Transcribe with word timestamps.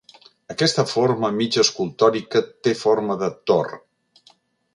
Aquesta 0.53 0.85
forma 0.91 1.31
mig 1.35 1.57
escultòrica 1.63 2.43
té 2.69 2.75
forma 2.83 3.19
de 3.25 3.31
tor. 3.53 3.71